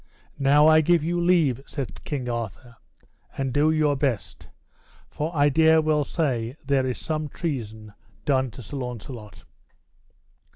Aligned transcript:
Now 0.39 0.65
I 0.65 0.81
give 0.81 1.03
you 1.03 1.21
leave, 1.21 1.61
said 1.67 2.03
King 2.05 2.27
Arthur, 2.27 2.77
and 3.37 3.53
do 3.53 3.69
your 3.69 3.95
best, 3.95 4.49
for 5.07 5.31
I 5.35 5.49
dare 5.49 5.79
well 5.79 6.03
say 6.03 6.55
there 6.65 6.87
is 6.87 6.97
some 6.97 7.29
treason 7.29 7.93
done 8.25 8.49
to 8.49 8.63
Sir 8.63 8.77
Launcelot. 8.77 9.43